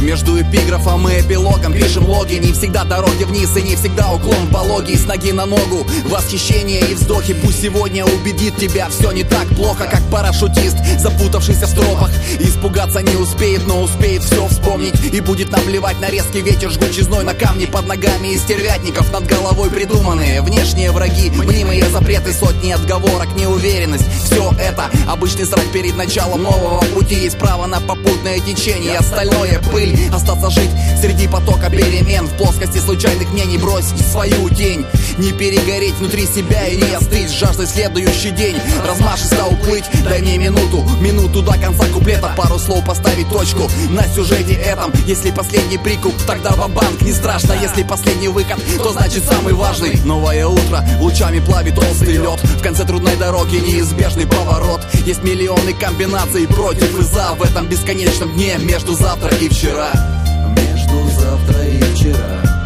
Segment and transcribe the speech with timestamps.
[0.00, 1.74] Между эпиграфом и эпилогом.
[1.74, 4.48] Пишем логи Не всегда дороги вниз и не всегда уклон.
[4.48, 7.34] Пологий С ноги на ногу, восхищение и вздохи.
[7.34, 12.10] Пусть сегодня убедит тебя все не так плохо Как парашютист, запутавшийся в стропах.
[12.38, 14.94] Испугаться не успеет, но успеет все вспомнить.
[15.12, 19.12] И будет наплевать на резкий ветер жгучий зной На камни под ногами и стервятников.
[19.12, 24.06] Над головой придуманные Внешние враги, мнимые запреты, сотни отговорок, неуверенность.
[24.24, 27.16] Все это обычный срок перед началом нового пути.
[27.16, 32.26] Есть право на попутное течение, остальное пыль Остаться жить среди потока перемен.
[32.26, 34.84] В плоскости случайных мнений бросить свою тень.
[35.18, 38.56] Не перегореть внутри себя и не остыть Жаждой следующий день.
[38.86, 41.84] Размашисто уплыть, дай мне минуту Минуту до конца
[42.70, 44.92] слов поставить точку на сюжете этом.
[45.04, 50.00] Если последний прикуп, тогда банк не страшно Если последний выход, то значит самый важный.
[50.04, 52.40] Новое утро лучами плавит толстый лед.
[52.40, 54.82] В конце трудной дороги неизбежный поворот.
[55.04, 57.32] Есть миллионы комбинаций против и за.
[57.32, 59.90] В этом бесконечном дне между завтра и вчера.
[60.56, 62.59] Между завтра и вчера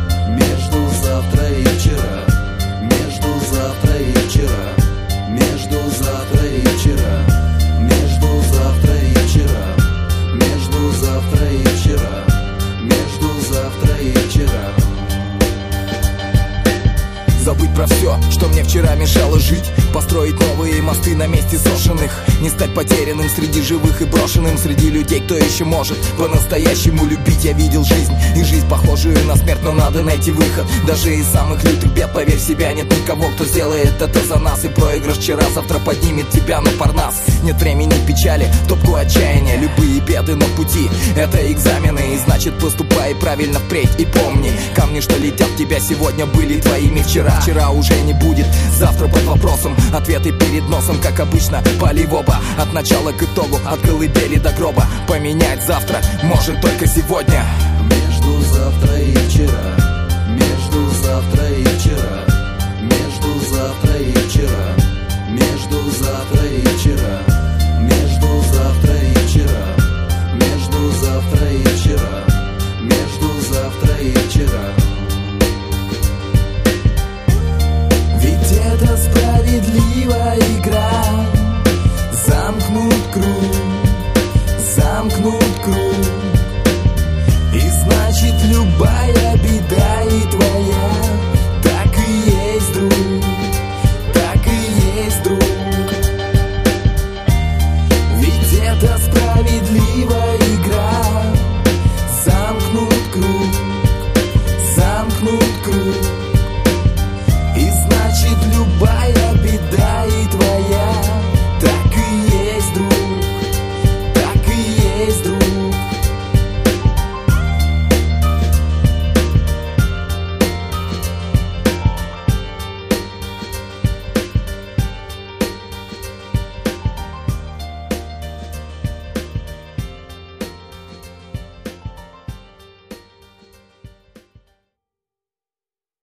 [18.05, 19.65] все, что мне вчера мешало жить.
[19.93, 22.13] Построить новые мосты на месте сошенных.
[22.41, 24.59] Не стать потерянным среди живых и брошенным.
[24.59, 27.45] Среди людей, кто еще может по-настоящему любить.
[27.45, 30.67] Я видел жизнь и жизнь похожую на смерть Но надо найти выход.
[30.87, 34.65] Даже из самых лютых бед, поверь в себя Нет никого, кто сделает это за нас.
[34.65, 40.35] И проигрыш вчера завтра поднимет тебя на парнас Нет времени печали, топку отчаяния Любые беды
[40.35, 45.57] на пути, это экзамены И значит поступай правильно впредь И помни, камни, что летят в
[45.59, 47.39] тебя сегодня Были твоими вчера.
[47.43, 48.47] Вчера уже не будет,
[48.79, 49.77] завтра под вопросом.
[49.93, 52.39] Ответы перед носом, как обычно, пали в оба.
[52.59, 54.87] От начала к итогу, от колыбели до гроба.
[55.07, 57.45] Поменять завтра может только сегодня.
[57.83, 59.77] Между завтра и вчера.
[60.29, 61.74] Между завтра и